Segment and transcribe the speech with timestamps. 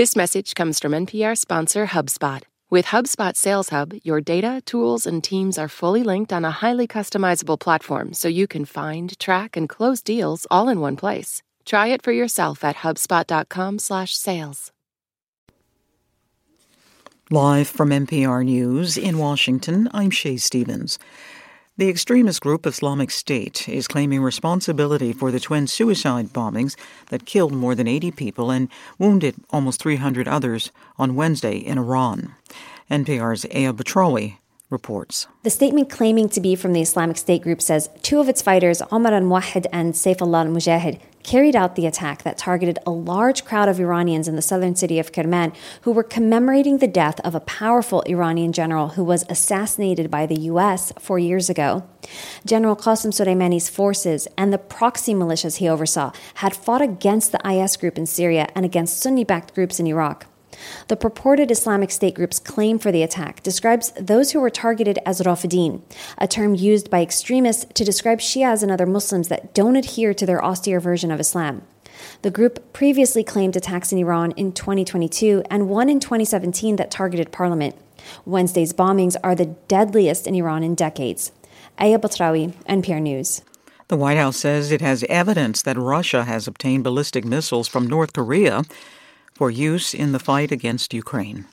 [0.00, 2.40] This message comes from NPR sponsor HubSpot.
[2.70, 6.88] With HubSpot Sales Hub, your data, tools, and teams are fully linked on a highly
[6.88, 11.42] customizable platform so you can find, track, and close deals all in one place.
[11.66, 14.72] Try it for yourself at hubspot.com/sales.
[17.30, 20.98] Live from NPR News in Washington, I'm Shay Stevens.
[21.80, 26.76] The extremist group Islamic State is claiming responsibility for the twin suicide bombings
[27.08, 28.68] that killed more than 80 people and
[28.98, 32.34] wounded almost 300 others on Wednesday in Iran.
[32.90, 34.36] NPR's Aya Batrawi
[34.68, 35.26] reports.
[35.42, 38.82] The statement claiming to be from the Islamic State group says two of its fighters,
[38.92, 43.44] Omar al Muwahid and Saifullah al Mujahid, carried out the attack that targeted a large
[43.44, 45.52] crowd of Iranians in the southern city of Kerman
[45.82, 50.40] who were commemorating the death of a powerful Iranian general who was assassinated by the
[50.40, 50.92] U.S.
[50.98, 51.84] four years ago.
[52.46, 57.76] General Qasem Soleimani's forces and the proxy militias he oversaw had fought against the IS
[57.76, 60.26] group in Syria and against Sunni backed groups in Iraq.
[60.88, 65.20] The purported Islamic State group's claim for the attack describes those who were targeted as
[65.20, 65.82] Rafidin,
[66.18, 70.26] a term used by extremists to describe Shias and other Muslims that don't adhere to
[70.26, 71.62] their austere version of Islam.
[72.22, 77.32] The group previously claimed attacks in Iran in 2022 and one in 2017 that targeted
[77.32, 77.76] parliament.
[78.24, 81.32] Wednesday's bombings are the deadliest in Iran in decades.
[81.78, 83.42] Aya Batrawi, NPR News.
[83.88, 88.12] The White House says it has evidence that Russia has obtained ballistic missiles from North
[88.12, 88.62] Korea
[89.40, 91.46] for use in the fight against Ukraine.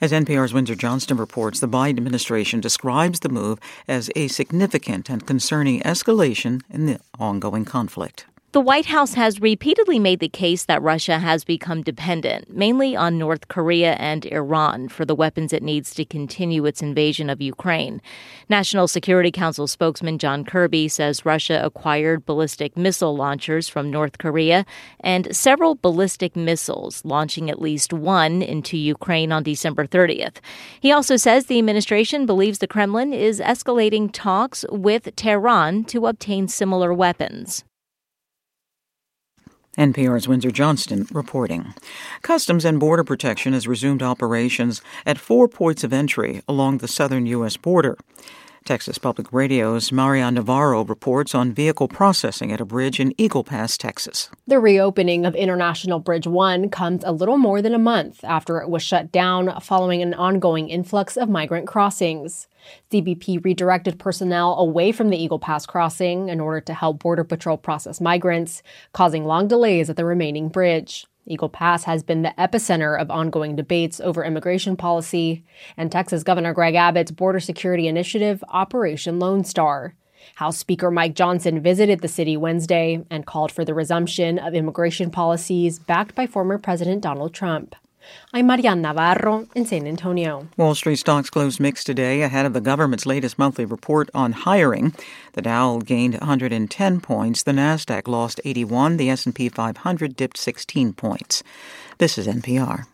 [0.00, 5.26] As NPR's Windsor Johnston reports, the Biden administration describes the move as a significant and
[5.26, 8.24] concerning escalation in the ongoing conflict.
[8.56, 13.18] The White House has repeatedly made the case that Russia has become dependent, mainly on
[13.18, 18.00] North Korea and Iran, for the weapons it needs to continue its invasion of Ukraine.
[18.48, 24.64] National Security Council spokesman John Kirby says Russia acquired ballistic missile launchers from North Korea
[25.00, 30.36] and several ballistic missiles, launching at least one into Ukraine on December 30th.
[30.80, 36.48] He also says the administration believes the Kremlin is escalating talks with Tehran to obtain
[36.48, 37.62] similar weapons.
[39.76, 41.74] NPR's Windsor Johnston reporting.
[42.22, 47.26] Customs and Border Protection has resumed operations at four points of entry along the southern
[47.26, 47.56] U.S.
[47.56, 47.96] border.
[48.66, 53.78] Texas Public Radio's Marian Navarro reports on vehicle processing at a bridge in Eagle Pass,
[53.78, 54.28] Texas.
[54.48, 58.68] The reopening of International Bridge 1 comes a little more than a month after it
[58.68, 62.48] was shut down following an ongoing influx of migrant crossings.
[62.90, 67.56] CBP redirected personnel away from the Eagle Pass crossing in order to help Border Patrol
[67.56, 71.06] process migrants, causing long delays at the remaining bridge.
[71.26, 75.44] Eagle Pass has been the epicenter of ongoing debates over immigration policy
[75.76, 79.94] and Texas Governor Greg Abbott's border security initiative, Operation Lone Star.
[80.36, 85.10] House Speaker Mike Johnson visited the city Wednesday and called for the resumption of immigration
[85.10, 87.74] policies backed by former President Donald Trump.
[88.32, 90.48] I'm Marian Navarro in San Antonio.
[90.56, 94.94] Wall Street stocks closed mixed today ahead of the government's latest monthly report on hiring.
[95.32, 101.42] The Dow gained 110 points, the Nasdaq lost 81, the S&P 500 dipped 16 points.
[101.98, 102.86] This is NPR.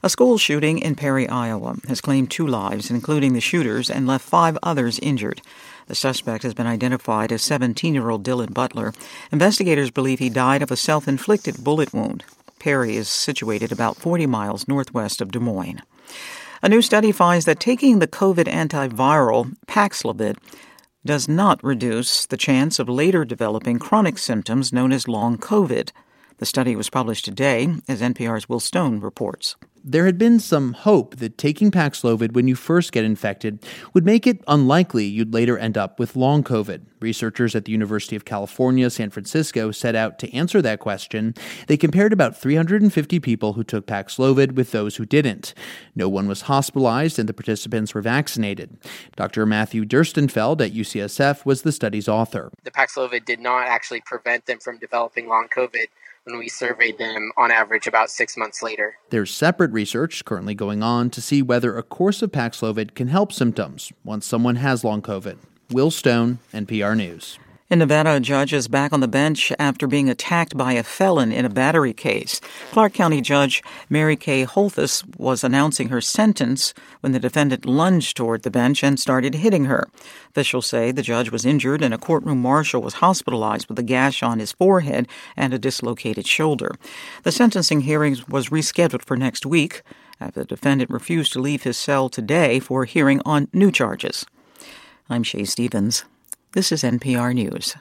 [0.00, 4.24] A school shooting in Perry, Iowa, has claimed two lives, including the shooters, and left
[4.24, 5.42] five others injured.
[5.88, 8.92] The suspect has been identified as 17 year old Dylan Butler.
[9.32, 12.24] Investigators believe he died of a self inflicted bullet wound.
[12.58, 15.82] Perry is situated about 40 miles northwest of Des Moines.
[16.62, 20.36] A new study finds that taking the COVID antiviral Paxlovid
[21.04, 25.90] does not reduce the chance of later developing chronic symptoms known as long COVID.
[26.38, 29.56] The study was published today, as NPR's Will Stone reports.
[29.90, 34.26] There had been some hope that taking Paxlovid when you first get infected would make
[34.26, 36.82] it unlikely you'd later end up with long COVID.
[37.00, 41.32] Researchers at the University of California, San Francisco set out to answer that question.
[41.68, 45.54] They compared about 350 people who took Paxlovid with those who didn't.
[45.96, 48.76] No one was hospitalized and the participants were vaccinated.
[49.16, 49.46] Dr.
[49.46, 52.50] Matthew Durstenfeld at UCSF was the study's author.
[52.62, 55.86] The Paxlovid did not actually prevent them from developing long COVID
[56.28, 58.96] when we surveyed them on average about six months later.
[59.10, 63.32] There's separate research currently going on to see whether a course of Paxlovid can help
[63.32, 65.38] symptoms once someone has long COVID.
[65.70, 67.38] Will Stone, NPR News.
[67.70, 71.30] In Nevada, a judge is back on the bench after being attacked by a felon
[71.30, 72.40] in a battery case.
[72.70, 78.42] Clark County Judge Mary Kay Holthus was announcing her sentence when the defendant lunged toward
[78.42, 79.86] the bench and started hitting her.
[80.30, 84.22] Officials say the judge was injured and a courtroom marshal was hospitalized with a gash
[84.22, 85.06] on his forehead
[85.36, 86.74] and a dislocated shoulder.
[87.22, 89.82] The sentencing hearing was rescheduled for next week
[90.18, 94.24] after the defendant refused to leave his cell today for a hearing on new charges.
[95.10, 96.06] I'm Shay Stevens.
[96.58, 97.76] This is NPR News.